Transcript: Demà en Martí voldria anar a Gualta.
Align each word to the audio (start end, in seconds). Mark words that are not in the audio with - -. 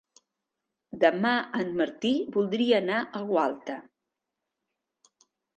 Demà 1.03 1.33
en 1.59 1.69
Martí 1.83 2.11
voldria 2.37 2.81
anar 2.85 2.97
a 3.05 3.21
Gualta. 3.35 3.79